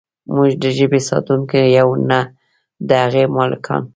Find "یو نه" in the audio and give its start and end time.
1.77-2.19